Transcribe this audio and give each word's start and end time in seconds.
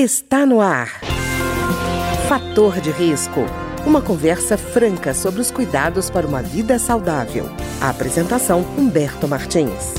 Está 0.00 0.46
no 0.46 0.60
ar. 0.60 1.00
Fator 2.28 2.80
de 2.80 2.92
risco. 2.92 3.40
Uma 3.84 4.00
conversa 4.00 4.56
franca 4.56 5.12
sobre 5.12 5.40
os 5.40 5.50
cuidados 5.50 6.08
para 6.08 6.24
uma 6.24 6.40
vida 6.40 6.78
saudável. 6.78 7.46
A 7.80 7.90
apresentação 7.90 8.60
Humberto 8.78 9.26
Martins. 9.26 9.94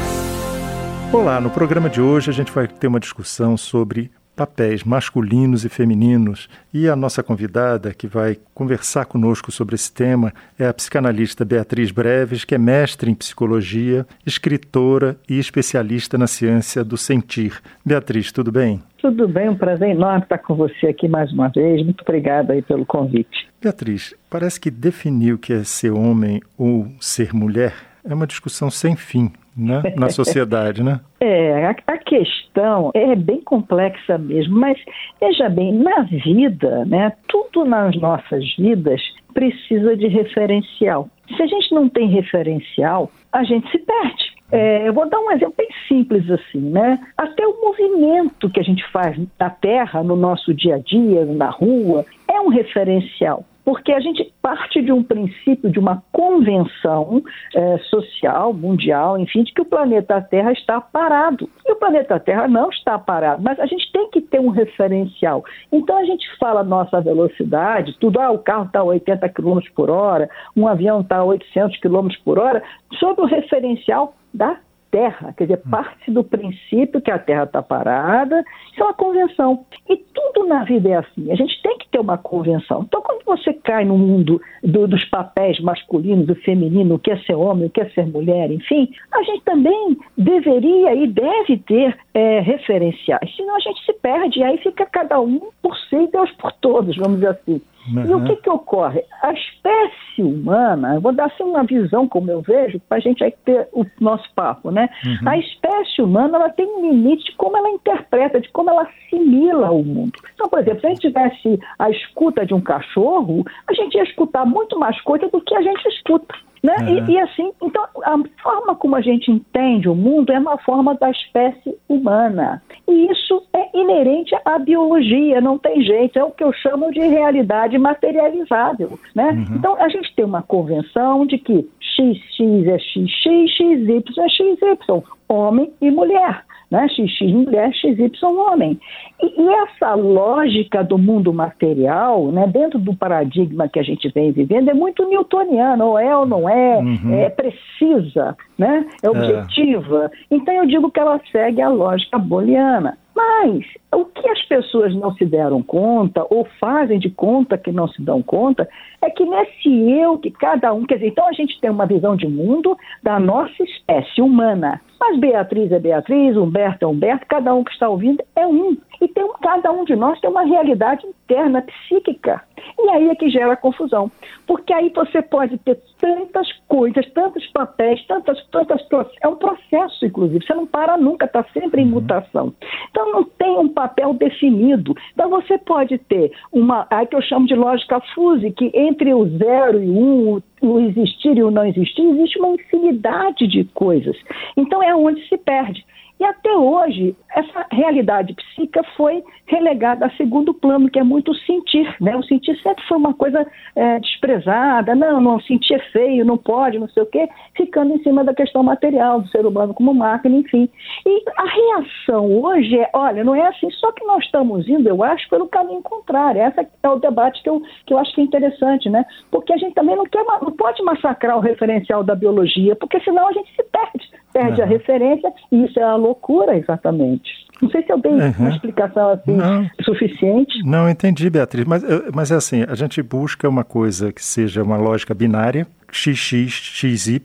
Olá, 1.11 1.41
no 1.41 1.49
programa 1.49 1.89
de 1.89 1.99
hoje 1.99 2.29
a 2.29 2.33
gente 2.33 2.49
vai 2.49 2.65
ter 2.65 2.87
uma 2.87 2.97
discussão 2.97 3.57
sobre 3.57 4.09
papéis 4.39 4.85
masculinos 4.85 5.65
e 5.65 5.69
femininos. 5.69 6.47
E 6.73 6.87
a 6.87 6.95
nossa 6.95 7.21
convidada 7.21 7.93
que 7.93 8.07
vai 8.07 8.37
conversar 8.53 9.03
conosco 9.03 9.51
sobre 9.51 9.75
esse 9.75 9.91
tema 9.91 10.31
é 10.57 10.65
a 10.65 10.73
psicanalista 10.73 11.43
Beatriz 11.43 11.91
Breves, 11.91 12.45
que 12.45 12.55
é 12.55 12.57
mestre 12.57 13.11
em 13.11 13.15
psicologia, 13.15 14.07
escritora 14.25 15.17
e 15.29 15.37
especialista 15.37 16.17
na 16.17 16.25
ciência 16.25 16.85
do 16.85 16.95
sentir. 16.95 17.59
Beatriz, 17.85 18.31
tudo 18.31 18.49
bem? 18.49 18.81
Tudo 18.99 19.27
bem, 19.27 19.49
um 19.49 19.57
prazer 19.57 19.89
enorme 19.89 20.23
estar 20.23 20.37
com 20.37 20.55
você 20.55 20.87
aqui 20.87 21.09
mais 21.09 21.33
uma 21.33 21.49
vez. 21.49 21.83
Muito 21.83 22.01
obrigada 22.01 22.53
aí 22.53 22.61
pelo 22.61 22.85
convite. 22.85 23.49
Beatriz, 23.61 24.15
parece 24.29 24.57
que 24.57 24.71
definir 24.71 25.33
o 25.33 25.37
que 25.37 25.51
é 25.51 25.65
ser 25.65 25.91
homem 25.91 26.41
ou 26.57 26.87
ser 27.01 27.33
mulher 27.33 27.73
é 28.05 28.13
uma 28.13 28.25
discussão 28.25 28.71
sem 28.71 28.95
fim 28.95 29.31
né? 29.55 29.81
na 29.95 30.09
sociedade, 30.11 30.83
né? 30.83 30.99
É, 31.19 31.65
a, 31.65 31.75
a, 31.87 31.97
questão 31.97 32.91
é 32.93 33.15
bem 33.15 33.41
complexa 33.41 34.17
mesmo, 34.17 34.57
mas 34.57 34.77
veja 35.19 35.49
bem, 35.49 35.73
na 35.73 36.01
vida, 36.03 36.85
né, 36.85 37.13
tudo 37.27 37.65
nas 37.65 37.95
nossas 37.95 38.43
vidas 38.55 39.01
precisa 39.33 39.95
de 39.95 40.07
referencial. 40.07 41.07
Se 41.35 41.41
a 41.41 41.47
gente 41.47 41.73
não 41.73 41.87
tem 41.87 42.07
referencial, 42.07 43.11
a 43.31 43.43
gente 43.43 43.69
se 43.69 43.77
perde. 43.77 44.39
É, 44.51 44.87
eu 44.87 44.93
vou 44.93 45.07
dar 45.07 45.19
um 45.19 45.31
exemplo 45.31 45.53
bem 45.55 45.69
simples 45.87 46.27
assim, 46.29 46.59
né? 46.59 46.99
Até 47.15 47.45
o 47.45 47.61
movimento 47.61 48.49
que 48.49 48.59
a 48.59 48.63
gente 48.63 48.83
faz 48.91 49.15
na 49.39 49.49
Terra, 49.51 50.01
no 50.01 50.15
nosso 50.15 50.51
dia 50.55 50.75
a 50.75 50.79
dia, 50.79 51.23
na 51.25 51.51
rua, 51.51 52.03
é 52.27 52.41
um 52.41 52.49
referencial 52.49 53.45
porque 53.69 53.91
a 53.91 53.99
gente 53.99 54.28
parte 54.41 54.81
de 54.81 54.91
um 54.91 55.03
princípio, 55.03 55.69
de 55.69 55.79
uma 55.79 56.03
convenção 56.11 57.21
é, 57.55 57.77
social, 57.89 58.53
mundial, 58.53 59.17
enfim, 59.17 59.43
de 59.43 59.53
que 59.53 59.61
o 59.61 59.65
planeta 59.65 60.21
Terra 60.21 60.51
está 60.51 60.79
parado. 60.79 61.49
E 61.65 61.71
o 61.71 61.75
planeta 61.75 62.19
Terra 62.19 62.47
não 62.47 62.69
está 62.69 62.97
parado, 62.97 63.41
mas 63.43 63.59
a 63.59 63.65
gente 63.65 63.91
tem 63.91 64.09
que 64.09 64.21
ter 64.21 64.39
um 64.39 64.49
referencial. 64.49 65.43
Então 65.71 65.97
a 65.97 66.05
gente 66.05 66.25
fala 66.37 66.61
a 66.61 66.63
nossa 66.63 67.01
velocidade, 67.01 67.97
tudo, 67.99 68.19
ah, 68.19 68.31
o 68.31 68.39
carro 68.39 68.65
está 68.65 68.79
a 68.79 68.83
80 68.83 69.27
km 69.29 69.59
por 69.75 69.89
hora, 69.89 70.29
um 70.55 70.67
avião 70.67 71.01
está 71.01 71.17
a 71.17 71.23
800 71.23 71.79
km 71.79 72.07
por 72.23 72.39
hora, 72.39 72.63
sob 72.99 73.21
o 73.21 73.25
referencial 73.25 74.13
da 74.33 74.57
Terra, 74.91 75.33
quer 75.37 75.43
dizer, 75.45 75.61
hum. 75.65 75.69
parte 75.69 76.11
do 76.11 76.23
princípio 76.23 77.01
que 77.01 77.11
a 77.11 77.19
Terra 77.19 77.43
está 77.43 77.61
parada, 77.61 78.43
isso 78.71 78.81
é 78.81 78.83
uma 78.83 78.93
convenção. 78.93 79.65
E 79.87 79.97
tudo 79.97 80.47
na 80.47 80.63
vida 80.63 80.89
é 80.89 80.95
assim, 80.95 81.31
a 81.31 81.35
gente 81.35 81.61
tem 81.61 81.77
que 81.77 81.89
ter 81.89 81.99
uma 81.99 82.17
convenção. 82.17 82.83
Então, 82.87 83.01
quando 83.01 83.18
você 83.29 83.53
cai 83.53 83.85
no 83.85 83.97
mundo 83.97 84.41
do, 84.63 84.87
dos 84.87 85.05
papéis 85.05 85.59
masculinos 85.59 86.27
e 86.29 86.35
feminino, 86.35 86.95
o 86.95 86.99
que 86.99 87.11
é 87.11 87.17
ser 87.19 87.35
homem, 87.35 87.67
o 87.67 87.69
que 87.69 87.81
é 87.81 87.89
ser 87.89 88.07
mulher, 88.07 88.51
enfim, 88.51 88.89
a 89.11 89.23
gente 89.23 89.43
também 89.43 89.97
deveria 90.17 90.95
e 90.95 91.07
deve 91.07 91.57
ter 91.57 91.97
é, 92.13 92.39
referenciais, 92.39 93.35
senão 93.35 93.55
a 93.55 93.59
gente 93.59 93.85
se 93.85 93.93
perde, 93.93 94.39
e 94.39 94.43
aí 94.43 94.57
fica 94.57 94.85
cada 94.85 95.19
um 95.19 95.39
por 95.61 95.75
si 95.77 95.95
e 95.95 96.07
Deus 96.07 96.31
por 96.31 96.51
todos, 96.53 96.95
vamos 96.97 97.15
dizer 97.15 97.29
assim. 97.29 97.61
Uhum. 97.93 98.05
E 98.05 98.13
o 98.13 98.23
que, 98.25 98.35
que 98.37 98.49
ocorre? 98.49 99.03
A 99.21 99.31
espécie 99.33 100.21
humana, 100.21 100.95
eu 100.95 101.01
vou 101.01 101.11
dar 101.11 101.25
assim 101.25 101.43
uma 101.43 101.63
visão 101.63 102.07
como 102.07 102.29
eu 102.29 102.41
vejo, 102.41 102.79
para 102.87 102.97
a 102.97 103.01
gente 103.01 103.23
aí 103.23 103.33
ter 103.45 103.67
o 103.73 103.85
nosso 103.99 104.29
papo, 104.35 104.69
né? 104.69 104.89
Uhum. 105.05 105.29
A 105.29 105.37
espécie 105.37 106.01
humana 106.01 106.37
ela 106.37 106.49
tem 106.49 106.65
um 106.65 106.89
limite 106.89 107.25
de 107.25 107.35
como 107.35 107.57
ela 107.57 107.69
interpreta, 107.69 108.39
de 108.39 108.49
como 108.49 108.69
ela 108.69 108.83
assimila 108.83 109.71
o 109.71 109.83
mundo. 109.83 110.13
Então, 110.39 110.47
por 110.47 110.59
exemplo, 110.59 110.79
se 110.79 110.85
a 110.85 110.89
gente 110.91 111.01
tivesse 111.01 111.59
a 111.77 111.89
escuta 111.89 112.45
de 112.45 112.53
um 112.53 112.61
cachorro, 112.61 113.43
a 113.67 113.73
gente 113.73 113.95
ia 113.95 114.03
escutar 114.03 114.45
muito 114.45 114.79
mais 114.79 114.99
coisa 115.01 115.27
do 115.27 115.41
que 115.41 115.53
a 115.53 115.61
gente 115.61 115.85
escuta. 115.89 116.33
Né? 116.63 116.75
Uhum. 116.79 117.09
E, 117.09 117.11
e, 117.11 117.19
assim, 117.19 117.51
então, 117.61 117.83
a 118.03 118.17
forma 118.41 118.73
como 118.75 118.95
a 118.95 119.01
gente 119.01 119.29
entende 119.29 119.89
o 119.89 119.95
mundo 119.95 120.31
é 120.31 120.39
uma 120.39 120.57
forma 120.59 120.95
da 120.95 121.11
espécie 121.11 121.77
humana. 121.89 122.63
E 122.87 123.11
isso 123.11 123.43
é 123.51 123.77
inerente 123.77 124.33
à 124.45 124.57
biologia, 124.57 125.41
não 125.41 125.57
tem 125.57 125.81
jeito, 125.81 126.17
é 126.17 126.23
o 126.23 126.31
que 126.31 126.43
eu 126.43 126.53
chamo 126.53 126.89
de 126.93 127.01
realidade 127.01 127.77
materializável. 127.77 128.97
Né? 129.13 129.29
Uhum. 129.31 129.57
Então, 129.57 129.75
a 129.75 129.89
gente 129.89 130.15
tem 130.15 130.23
uma 130.23 130.41
convenção 130.41 131.25
de 131.25 131.37
que 131.37 131.67
XX 131.81 132.67
é 132.67 132.79
XX, 132.79 133.09
XY 133.23 134.03
é 134.17 134.29
XY, 134.29 135.03
homem 135.27 135.69
e 135.81 135.91
mulher 135.91 136.45
né? 136.69 136.87
XX 136.87 137.31
mulher, 137.31 137.73
XY 137.73 138.11
homem. 138.25 138.79
E, 139.21 139.41
e, 139.41 139.49
essa 139.49 139.95
lógica 139.95 140.83
do 140.83 140.97
mundo 140.97 141.33
material, 141.33 142.31
né, 142.31 142.47
dentro 142.47 142.79
do 142.79 142.95
paradigma 142.95 143.67
que 143.67 143.79
a 143.79 143.83
gente 143.83 144.07
vem 144.09 144.31
vivendo, 144.31 144.69
é 144.69 144.73
muito 144.73 145.07
newtoniana, 145.07 145.83
ou 145.83 145.97
é 145.97 146.15
ou 146.15 146.25
não 146.25 146.47
é, 146.47 146.77
uhum. 146.77 147.13
é 147.13 147.29
precisa, 147.29 148.37
né? 148.57 148.85
é 149.01 149.09
objetiva. 149.09 150.05
É. 150.05 150.35
Então 150.35 150.53
eu 150.53 150.65
digo 150.65 150.91
que 150.91 150.99
ela 150.99 151.19
segue 151.31 151.61
a 151.61 151.69
lógica 151.69 152.17
booleana. 152.17 152.97
Mas 153.15 153.65
o 153.93 154.05
que 154.05 154.29
as 154.29 154.41
pessoas 154.43 154.95
não 154.95 155.13
se 155.15 155.25
deram 155.25 155.61
conta, 155.61 156.25
ou 156.29 156.47
fazem 156.57 156.97
de 156.97 157.09
conta 157.09 157.57
que 157.57 157.69
não 157.69 157.85
se 157.85 158.01
dão 158.01 158.21
conta, 158.21 158.69
é 159.01 159.09
que 159.09 159.25
nesse 159.25 159.69
eu 159.91 160.17
que 160.17 160.31
cada 160.31 160.73
um. 160.73 160.85
Quer 160.85 160.95
dizer, 160.95 161.07
então 161.07 161.27
a 161.27 161.33
gente 161.33 161.59
tem 161.59 161.69
uma 161.69 161.85
visão 161.85 162.15
de 162.15 162.27
mundo 162.27 162.77
da 163.03 163.19
nossa 163.19 163.61
espécie 163.61 164.21
humana. 164.21 164.79
Mas 164.99 165.17
Beatriz 165.19 165.71
é 165.71 165.79
Beatriz, 165.79 166.35
Humberto 166.35 166.83
é 166.83 166.87
Humberto, 166.87 167.25
cada 167.27 167.53
um 167.53 167.63
que 167.63 167.71
está 167.71 167.87
ouvindo 167.87 168.23
é 168.35 168.45
um. 168.45 168.77
E 169.01 169.07
tem, 169.07 169.27
cada 169.41 169.71
um 169.71 169.85
de 169.85 169.95
nós 169.95 170.19
tem 170.19 170.29
uma 170.29 170.43
realidade 170.43 171.05
interna, 171.07 171.61
psíquica. 171.61 172.43
E 172.77 172.89
aí 172.89 173.09
é 173.09 173.15
que 173.15 173.29
gera 173.29 173.55
confusão. 173.55 174.11
Porque 174.45 174.73
aí 174.73 174.91
você 174.93 175.21
pode 175.21 175.57
ter 175.59 175.79
tantas 175.99 176.51
coisas, 176.67 177.09
tantos 177.11 177.45
papéis, 177.47 178.05
tantas, 178.07 178.43
tantas. 178.47 178.81
É 179.21 179.27
um 179.27 179.35
processo, 179.35 180.05
inclusive. 180.05 180.45
Você 180.45 180.53
não 180.53 180.65
para 180.65 180.97
nunca, 180.97 181.25
está 181.25 181.43
sempre 181.53 181.81
em 181.81 181.85
uhum. 181.85 181.91
mutação. 181.91 182.53
Então 182.89 183.11
não 183.11 183.23
tem 183.23 183.57
um 183.57 183.69
papel 183.69 184.13
definido. 184.13 184.95
Então 185.13 185.29
você 185.29 185.57
pode 185.57 185.97
ter 185.97 186.31
uma. 186.51 186.87
Aí 186.89 187.05
que 187.05 187.15
eu 187.15 187.21
chamo 187.21 187.47
de 187.47 187.55
lógica 187.55 188.01
fuse, 188.13 188.51
que 188.51 188.71
entre 188.73 189.13
o 189.13 189.25
zero 189.37 189.81
e 189.81 189.89
um, 189.89 190.41
o 190.61 190.79
existir 190.79 191.37
e 191.37 191.43
o 191.43 191.51
não 191.51 191.65
existir, 191.65 192.01
existe 192.01 192.39
uma 192.39 192.49
infinidade 192.49 193.47
de 193.47 193.63
coisas. 193.73 194.17
Então 194.57 194.81
é 194.83 194.95
onde 194.95 195.27
se 195.27 195.37
perde. 195.37 195.85
E 196.19 196.25
até 196.25 196.51
hoje, 196.51 197.15
essa 197.33 197.65
realidade 197.71 198.33
psíquica 198.33 198.83
foi 198.97 199.23
relegada 199.45 200.05
a 200.05 200.11
segundo 200.11 200.53
plano, 200.53 200.89
que 200.89 200.99
é 200.99 201.03
muito 201.03 201.33
sentir. 201.33 201.95
Né? 202.01 202.15
O 202.17 202.23
sentir 202.23 202.59
sempre 202.61 202.83
foi 202.87 202.97
uma 202.97 203.13
coisa 203.13 203.47
é, 203.75 203.99
desprezada, 203.99 204.93
não, 204.95 205.21
não, 205.21 205.39
sentir 205.39 205.75
é 205.75 205.79
feio, 205.91 206.25
não 206.25 206.37
pode, 206.37 206.77
não 206.77 206.89
sei 206.89 207.03
o 207.03 207.05
quê, 207.05 207.29
ficando 207.55 207.93
em 207.93 208.03
cima 208.03 208.23
da 208.23 208.33
questão 208.33 208.61
material 208.63 209.21
do 209.21 209.29
ser 209.29 209.45
humano 209.45 209.73
como 209.73 209.93
máquina, 209.93 210.35
enfim. 210.35 210.69
E 211.05 211.23
a 211.37 211.45
reação 211.45 212.25
hoje 212.41 212.77
é, 212.77 212.89
olha, 212.93 213.23
não 213.23 213.33
é 213.33 213.47
assim, 213.47 213.71
só 213.71 213.91
que 213.93 214.03
nós 214.05 214.23
estamos 214.25 214.67
indo, 214.67 214.89
eu 214.89 215.01
acho, 215.01 215.29
pelo 215.29 215.47
caminho 215.47 215.81
contrário. 215.81 216.41
Esse 216.41 216.67
é 216.83 216.89
o 216.89 216.99
debate 216.99 217.41
que 217.41 217.49
eu, 217.49 217.61
que 217.85 217.93
eu 217.93 217.97
acho 217.97 218.13
que 218.13 218.21
é 218.21 218.23
interessante, 218.25 218.89
né? 218.89 219.05
Porque 219.31 219.53
a 219.53 219.57
gente 219.57 219.73
também 219.73 219.95
não, 219.95 220.05
quer, 220.05 220.25
não 220.41 220.51
pode 220.51 220.83
massacrar 220.83 221.37
o 221.37 221.41
referencial 221.41 222.03
da 222.03 222.13
biologia, 222.13 222.75
porque 222.75 222.99
senão 222.99 223.27
a 223.27 223.31
gente 223.31 223.49
se 223.55 223.63
perde, 223.63 224.11
perde 224.33 224.61
a 224.61 224.65
referência, 224.65 225.31
e 225.51 225.65
isso 225.65 225.79
é 225.79 225.83
a 225.83 225.95
loucura, 225.95 226.57
exatamente. 226.57 227.47
Não 227.61 227.69
sei 227.69 227.83
se 227.83 227.91
eu 227.91 227.99
dei 227.99 228.11
uhum. 228.11 228.33
uma 228.39 228.49
explicação 228.49 229.09
assim 229.09 229.35
não, 229.35 229.69
suficiente. 229.83 230.63
Não, 230.63 230.89
entendi, 230.89 231.29
Beatriz. 231.29 231.65
Mas, 231.65 231.83
mas 232.13 232.31
é 232.31 232.35
assim, 232.35 232.63
a 232.67 232.75
gente 232.75 233.01
busca 233.01 233.49
uma 233.49 233.63
coisa 233.63 234.13
que 234.13 234.23
seja 234.23 234.63
uma 234.63 234.77
lógica 234.77 235.13
binária, 235.13 235.67
XX, 235.91 236.49
XY, 236.51 237.21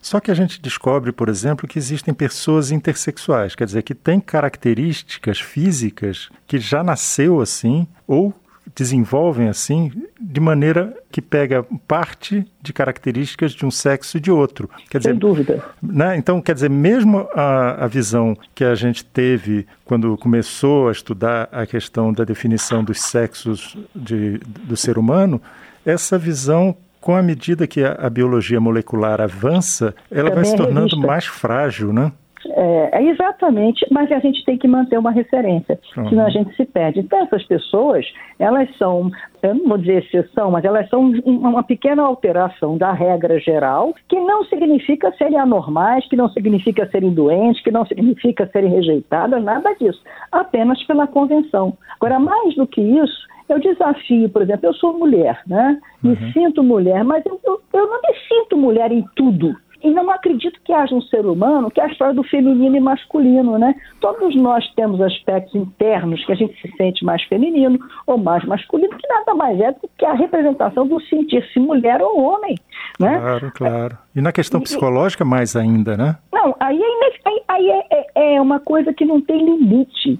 só 0.00 0.20
que 0.20 0.30
a 0.30 0.34
gente 0.34 0.60
descobre, 0.60 1.12
por 1.12 1.28
exemplo, 1.28 1.66
que 1.66 1.78
existem 1.78 2.12
pessoas 2.12 2.70
intersexuais, 2.70 3.54
quer 3.54 3.64
dizer, 3.64 3.82
que 3.82 3.94
têm 3.94 4.20
características 4.20 5.40
físicas 5.40 6.28
que 6.46 6.58
já 6.58 6.82
nasceu 6.82 7.40
assim, 7.40 7.86
ou 8.06 8.34
desenvolvem 8.78 9.48
assim 9.48 9.90
de 10.20 10.40
maneira 10.40 10.96
que 11.10 11.20
pega 11.20 11.66
parte 11.88 12.46
de 12.62 12.72
características 12.72 13.50
de 13.50 13.66
um 13.66 13.72
sexo 13.72 14.18
e 14.18 14.20
de 14.20 14.30
outro. 14.30 14.70
Quer 14.88 15.02
Sem 15.02 15.12
dizer, 15.12 15.20
dúvida. 15.20 15.64
Né? 15.82 16.16
Então, 16.16 16.40
quer 16.40 16.54
dizer, 16.54 16.70
mesmo 16.70 17.28
a, 17.34 17.84
a 17.84 17.88
visão 17.88 18.36
que 18.54 18.62
a 18.62 18.76
gente 18.76 19.04
teve 19.04 19.66
quando 19.84 20.16
começou 20.16 20.88
a 20.88 20.92
estudar 20.92 21.48
a 21.50 21.66
questão 21.66 22.12
da 22.12 22.22
definição 22.22 22.84
dos 22.84 23.00
sexos 23.00 23.76
de, 23.92 24.38
do 24.38 24.76
ser 24.76 24.96
humano, 24.96 25.42
essa 25.84 26.16
visão 26.16 26.76
com 27.00 27.16
a 27.16 27.22
medida 27.22 27.66
que 27.66 27.82
a, 27.82 27.92
a 27.94 28.08
biologia 28.08 28.60
molecular 28.60 29.20
avança, 29.20 29.92
ela 30.08 30.30
Também 30.30 30.44
vai 30.44 30.44
se 30.44 30.56
tornando 30.56 30.96
mais 30.96 31.26
frágil, 31.26 31.92
né? 31.92 32.12
É, 32.50 32.90
é, 32.92 33.02
exatamente, 33.04 33.86
mas 33.90 34.10
a 34.10 34.18
gente 34.18 34.44
tem 34.44 34.56
que 34.56 34.68
manter 34.68 34.98
uma 34.98 35.10
referência, 35.10 35.78
uhum. 35.96 36.08
senão 36.08 36.26
a 36.26 36.30
gente 36.30 36.54
se 36.54 36.64
perde. 36.64 37.00
Então, 37.00 37.20
essas 37.20 37.44
pessoas, 37.44 38.06
elas 38.38 38.68
são, 38.76 39.10
eu 39.42 39.54
não 39.54 39.68
vou 39.68 39.78
dizer 39.78 40.04
exceção, 40.04 40.50
mas 40.50 40.64
elas 40.64 40.88
são 40.88 41.10
uma 41.24 41.62
pequena 41.62 42.02
alteração 42.02 42.76
da 42.76 42.92
regra 42.92 43.38
geral, 43.38 43.94
que 44.08 44.18
não 44.18 44.44
significa 44.44 45.12
serem 45.12 45.38
anormais, 45.38 46.08
que 46.08 46.16
não 46.16 46.28
significa 46.30 46.88
serem 46.90 47.12
doentes, 47.12 47.62
que 47.62 47.70
não 47.70 47.84
significa 47.86 48.48
serem 48.52 48.70
rejeitadas, 48.70 49.42
nada 49.42 49.74
disso. 49.74 50.00
Apenas 50.32 50.82
pela 50.84 51.06
convenção. 51.06 51.76
Agora, 51.96 52.18
mais 52.18 52.54
do 52.54 52.66
que 52.66 52.80
isso, 52.80 53.26
eu 53.48 53.58
desafio, 53.58 54.28
por 54.28 54.42
exemplo, 54.42 54.66
eu 54.66 54.74
sou 54.74 54.98
mulher, 54.98 55.40
né? 55.46 55.80
Me 56.02 56.10
uhum. 56.10 56.32
sinto 56.32 56.62
mulher, 56.62 57.02
mas 57.02 57.24
eu, 57.24 57.40
eu, 57.44 57.60
eu 57.72 57.86
não 57.86 58.00
me 58.02 58.14
sinto 58.28 58.56
mulher 58.56 58.92
em 58.92 59.04
tudo. 59.16 59.56
E 59.82 59.90
não 59.90 60.10
acredito 60.10 60.60
que 60.64 60.72
haja 60.72 60.94
um 60.94 61.02
ser 61.02 61.24
humano 61.24 61.70
que 61.70 61.80
é 61.80 61.84
a 61.84 61.88
história 61.88 62.14
do 62.14 62.24
feminino 62.24 62.76
e 62.76 62.80
masculino, 62.80 63.58
né? 63.58 63.74
Todos 64.00 64.34
nós 64.36 64.66
temos 64.74 65.00
aspectos 65.00 65.54
internos 65.54 66.24
que 66.24 66.32
a 66.32 66.34
gente 66.34 66.60
se 66.60 66.70
sente 66.76 67.04
mais 67.04 67.22
feminino 67.24 67.78
ou 68.06 68.18
mais 68.18 68.44
masculino, 68.44 68.96
que 68.96 69.08
nada 69.08 69.34
mais 69.34 69.60
é 69.60 69.72
do 69.72 69.88
que 69.96 70.04
a 70.04 70.14
representação 70.14 70.86
do 70.86 71.00
sentir-se 71.02 71.58
mulher 71.60 72.00
ou 72.02 72.20
homem, 72.20 72.56
né? 72.98 73.18
Claro, 73.18 73.52
claro. 73.54 73.98
E 74.14 74.20
na 74.20 74.32
questão 74.32 74.60
psicológica 74.60 75.24
mais 75.24 75.54
ainda, 75.54 75.96
né? 75.96 76.16
Não, 76.32 76.54
aí, 76.60 76.80
aí, 77.24 77.42
aí 77.48 77.70
é, 77.70 77.86
é, 77.90 78.34
é, 78.34 78.40
uma 78.40 78.58
coisa 78.60 78.92
que 78.92 79.04
não 79.04 79.20
tem 79.20 79.44
limite. 79.44 80.18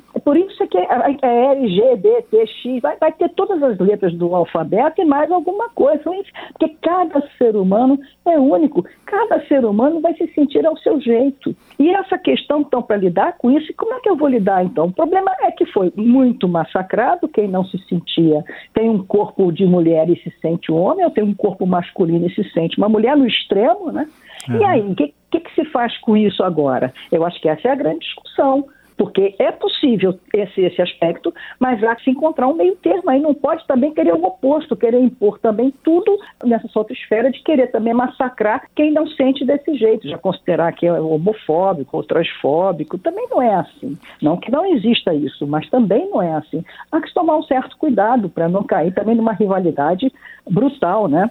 É 0.88 0.98
por 0.98 1.10
isso 1.10 1.18
que 1.18 1.26
é, 1.26 1.28
é 1.28 1.44
L, 1.52 1.68
G, 1.68 1.96
B, 1.96 2.22
T, 2.30 2.46
X, 2.46 2.80
vai, 2.80 2.96
vai 2.96 3.12
ter 3.12 3.28
todas 3.30 3.62
as 3.62 3.78
letras 3.78 4.14
do 4.14 4.34
alfabeto 4.34 5.00
e 5.00 5.04
mais 5.04 5.30
alguma 5.30 5.68
coisa. 5.70 6.02
Porque 6.02 6.74
cada 6.80 7.20
ser 7.36 7.54
humano 7.56 7.98
é 8.26 8.38
único. 8.38 8.84
Cada 9.04 9.44
ser 9.46 9.64
humano 9.64 10.00
vai 10.00 10.14
se 10.14 10.26
sentir 10.34 10.64
ao 10.66 10.76
seu 10.78 11.00
jeito. 11.00 11.54
E 11.78 11.90
essa 11.90 12.16
questão, 12.18 12.60
então, 12.60 12.82
para 12.82 12.96
lidar 12.96 13.36
com 13.36 13.50
isso, 13.50 13.72
como 13.76 13.94
é 13.94 14.00
que 14.00 14.08
eu 14.08 14.16
vou 14.16 14.28
lidar, 14.28 14.64
então? 14.64 14.86
O 14.86 14.92
problema 14.92 15.30
é 15.42 15.50
que 15.50 15.66
foi 15.66 15.92
muito 15.94 16.48
massacrado 16.48 17.28
quem 17.28 17.48
não 17.48 17.64
se 17.64 17.78
sentia. 17.88 18.42
Tem 18.72 18.88
um 18.88 19.04
corpo 19.04 19.52
de 19.52 19.66
mulher 19.66 20.08
e 20.08 20.16
se 20.22 20.32
sente 20.40 20.72
homem, 20.72 21.04
ou 21.04 21.10
tem 21.10 21.24
um 21.24 21.34
corpo 21.34 21.66
masculino 21.66 22.26
e 22.26 22.34
se 22.34 22.44
sente 22.52 22.78
uma 22.78 22.88
mulher 22.88 23.16
no 23.16 23.26
extremo, 23.26 23.92
né? 23.92 24.08
Uhum. 24.48 24.56
E 24.56 24.64
aí, 24.64 24.80
o 24.80 24.94
que, 24.94 25.14
que, 25.30 25.40
que 25.40 25.54
se 25.54 25.64
faz 25.66 25.96
com 25.98 26.16
isso 26.16 26.42
agora? 26.42 26.92
Eu 27.12 27.24
acho 27.24 27.40
que 27.40 27.48
essa 27.48 27.68
é 27.68 27.70
a 27.70 27.76
grande 27.76 28.00
discussão 28.00 28.66
porque 28.98 29.36
é 29.38 29.52
possível 29.52 30.18
esse, 30.34 30.60
esse 30.60 30.82
aspecto, 30.82 31.32
mas 31.58 31.82
há 31.84 31.94
que 31.94 32.02
se 32.02 32.10
encontrar 32.10 32.48
um 32.48 32.54
meio 32.54 32.74
termo. 32.76 33.08
Aí 33.08 33.20
não 33.20 33.32
pode 33.32 33.64
também 33.68 33.94
querer 33.94 34.12
o 34.12 34.24
oposto, 34.24 34.76
querer 34.76 35.00
impor 35.00 35.38
também 35.38 35.72
tudo 35.84 36.18
nessa 36.44 36.66
esfera 36.90 37.30
de 37.30 37.40
querer 37.42 37.68
também 37.68 37.94
massacrar 37.94 38.66
quem 38.74 38.92
não 38.92 39.06
sente 39.06 39.44
desse 39.44 39.74
jeito, 39.76 40.08
já 40.08 40.18
considerar 40.18 40.72
que 40.72 40.86
é 40.86 40.92
homofóbico 40.92 41.96
ou 41.96 42.02
transfóbico. 42.02 42.98
Também 42.98 43.28
não 43.30 43.40
é 43.40 43.54
assim. 43.54 43.96
Não 44.20 44.36
que 44.36 44.50
não 44.50 44.66
exista 44.66 45.14
isso, 45.14 45.46
mas 45.46 45.70
também 45.70 46.10
não 46.10 46.20
é 46.20 46.34
assim. 46.34 46.64
Há 46.90 47.00
que 47.00 47.14
tomar 47.14 47.36
um 47.36 47.42
certo 47.44 47.76
cuidado 47.78 48.28
para 48.28 48.48
não 48.48 48.64
cair 48.64 48.92
também 48.92 49.14
numa 49.14 49.32
rivalidade 49.32 50.12
brutal, 50.50 51.06
né? 51.06 51.30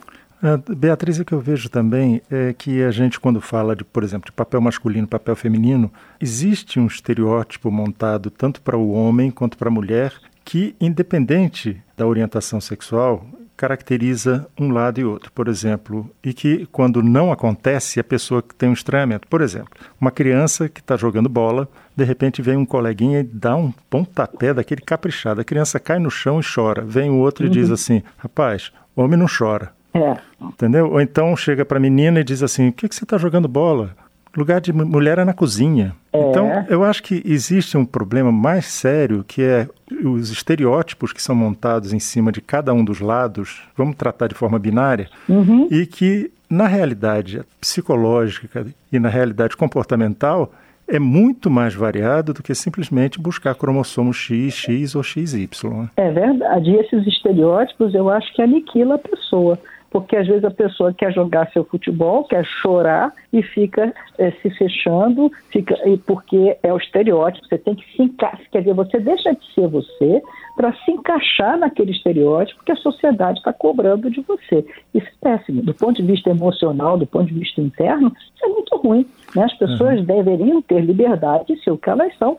Beatriz, 0.75 1.19
o 1.19 1.25
que 1.25 1.33
eu 1.33 1.39
vejo 1.39 1.69
também 1.69 2.21
é 2.29 2.53
que 2.53 2.83
a 2.83 2.91
gente, 2.91 3.19
quando 3.19 3.41
fala, 3.41 3.75
de, 3.75 3.83
por 3.83 4.03
exemplo, 4.03 4.27
de 4.27 4.31
papel 4.31 4.61
masculino 4.61 5.07
papel 5.07 5.35
feminino, 5.35 5.91
existe 6.21 6.79
um 6.79 6.85
estereótipo 6.85 7.71
montado 7.71 8.29
tanto 8.29 8.61
para 8.61 8.77
o 8.77 8.91
homem 8.91 9.31
quanto 9.31 9.57
para 9.57 9.69
a 9.69 9.71
mulher 9.71 10.13
que, 10.45 10.75
independente 10.79 11.81
da 11.97 12.05
orientação 12.05 12.61
sexual, 12.61 13.25
caracteriza 13.57 14.47
um 14.57 14.71
lado 14.71 14.99
e 14.99 15.03
outro, 15.03 15.31
por 15.31 15.47
exemplo, 15.47 16.09
e 16.23 16.31
que 16.31 16.67
quando 16.67 17.01
não 17.01 17.31
acontece, 17.31 17.99
a 17.99 18.03
pessoa 18.03 18.43
que 18.43 18.53
tem 18.53 18.69
um 18.69 18.73
estranhamento. 18.73 19.27
Por 19.27 19.41
exemplo, 19.41 19.71
uma 19.99 20.11
criança 20.11 20.69
que 20.69 20.79
está 20.79 20.95
jogando 20.95 21.27
bola, 21.27 21.67
de 21.95 22.03
repente 22.03 22.41
vem 22.41 22.55
um 22.55 22.65
coleguinha 22.65 23.21
e 23.21 23.23
dá 23.23 23.55
um 23.55 23.73
pontapé 23.89 24.53
daquele 24.53 24.81
caprichado, 24.81 25.41
a 25.41 25.43
criança 25.43 25.79
cai 25.79 25.97
no 25.97 26.11
chão 26.11 26.39
e 26.39 26.43
chora. 26.43 26.85
Vem 26.85 27.09
o 27.09 27.15
outro 27.15 27.45
uhum. 27.45 27.51
e 27.51 27.53
diz 27.53 27.69
uhum. 27.69 27.73
assim: 27.73 28.03
rapaz, 28.17 28.71
homem 28.95 29.17
não 29.17 29.25
chora. 29.27 29.75
É. 29.93 30.17
Entendeu? 30.41 30.91
Ou 30.91 31.01
então 31.01 31.35
chega 31.35 31.65
para 31.65 31.77
a 31.77 31.81
menina 31.81 32.19
e 32.19 32.23
diz 32.23 32.43
assim: 32.43 32.69
o 32.69 32.73
que, 32.73 32.87
que 32.87 32.95
você 32.95 33.03
está 33.03 33.17
jogando 33.17 33.47
bola? 33.47 33.91
Lugar 34.35 34.61
de 34.61 34.71
mulher 34.71 35.17
é 35.17 35.25
na 35.25 35.33
cozinha. 35.33 35.95
É. 36.13 36.29
Então, 36.29 36.65
eu 36.69 36.83
acho 36.83 37.01
que 37.01 37.23
existe 37.25 37.75
um 37.75 37.83
problema 37.83 38.31
mais 38.31 38.67
sério 38.67 39.25
que 39.27 39.41
é 39.41 39.67
os 40.03 40.29
estereótipos 40.29 41.11
que 41.11 41.21
são 41.21 41.35
montados 41.35 41.91
em 41.91 41.99
cima 41.99 42.31
de 42.31 42.39
cada 42.39 42.71
um 42.71 42.85
dos 42.85 42.99
lados, 42.99 43.63
vamos 43.75 43.95
tratar 43.95 44.27
de 44.27 44.35
forma 44.35 44.59
binária, 44.59 45.09
uhum. 45.27 45.67
e 45.71 45.87
que, 45.87 46.31
na 46.47 46.67
realidade 46.67 47.41
psicológica 47.59 48.67
e 48.91 48.99
na 48.99 49.09
realidade 49.09 49.57
comportamental, 49.57 50.51
é 50.87 50.99
muito 50.99 51.49
mais 51.49 51.73
variado 51.73 52.33
do 52.33 52.41
que 52.41 52.55
simplesmente 52.55 53.19
buscar 53.19 53.55
cromossomo 53.55 54.13
X, 54.13 54.53
X 54.53 54.95
ou 54.95 55.03
XY. 55.03 55.49
É 55.97 56.11
verdade. 56.11 56.69
E 56.69 56.75
esses 56.77 57.05
estereótipos 57.07 57.93
eu 57.93 58.09
acho 58.09 58.33
que 58.33 58.41
aniquila 58.41 58.95
a 58.95 58.99
pessoa 58.99 59.59
porque 59.89 60.15
às 60.15 60.27
vezes 60.27 60.43
a 60.43 60.51
pessoa 60.51 60.93
quer 60.93 61.13
jogar 61.13 61.49
seu 61.51 61.63
futebol, 61.63 62.23
quer 62.25 62.45
chorar 62.45 63.13
e 63.31 63.41
fica 63.41 63.93
é, 64.17 64.31
se 64.31 64.49
fechando, 64.51 65.31
fica 65.49 65.75
e 65.87 65.97
porque 65.97 66.57
é 66.61 66.73
o 66.73 66.77
estereótipo, 66.77 67.47
você 67.47 67.57
tem 67.57 67.75
que 67.75 67.85
se 67.95 68.03
encaixar, 68.03 68.49
quer 68.51 68.59
dizer, 68.59 68.73
você 68.73 68.99
deixa 68.99 69.33
de 69.33 69.53
ser 69.53 69.67
você 69.67 70.21
para 70.55 70.73
se 70.73 70.91
encaixar 70.91 71.57
naquele 71.57 71.91
estereótipo 71.91 72.63
que 72.63 72.71
a 72.71 72.75
sociedade 72.77 73.37
está 73.37 73.53
cobrando 73.53 74.09
de 74.09 74.21
você. 74.21 74.65
Isso 74.93 75.07
é 75.21 75.37
péssimo. 75.37 75.61
Do 75.61 75.73
ponto 75.73 76.01
de 76.01 76.07
vista 76.07 76.31
emocional, 76.31 76.97
do 76.97 77.05
ponto 77.05 77.27
de 77.27 77.39
vista 77.39 77.61
interno, 77.61 78.11
isso 78.35 78.45
é 78.45 78.47
muito 78.47 78.75
ruim. 78.77 79.05
Né? 79.37 79.43
As 79.43 79.53
pessoas 79.53 79.99
uhum. 79.99 80.05
deveriam 80.05 80.61
ter 80.63 80.81
liberdade 80.81 81.53
de 81.53 81.63
ser 81.63 81.69
o 81.69 81.77
que 81.77 81.89
elas 81.89 82.11
são. 82.17 82.35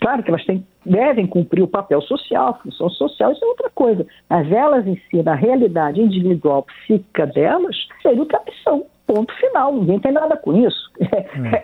Claro 0.00 0.24
que 0.24 0.30
elas 0.30 0.44
têm 0.44 0.66
devem 0.84 1.28
cumprir 1.28 1.62
o 1.62 1.68
papel 1.68 2.02
social, 2.02 2.48
a 2.48 2.54
função 2.54 2.90
social, 2.90 3.30
isso 3.30 3.44
é 3.44 3.46
outra 3.46 3.70
coisa. 3.72 4.04
Mas 4.28 4.50
elas 4.50 4.84
em 4.84 5.00
si, 5.08 5.22
na 5.22 5.36
realidade 5.36 6.00
individual, 6.00 6.64
psíquica 6.64 7.24
delas, 7.24 7.76
seria 8.02 8.20
o 8.20 8.26
que 8.26 8.34
elas 8.34 8.62
são. 8.64 8.84
Ponto 9.06 9.32
final. 9.34 9.72
Ninguém 9.72 10.00
tem 10.00 10.10
nada 10.10 10.36
com 10.36 10.66
isso. 10.66 10.90
É, 11.12 11.18
é. 11.18 11.62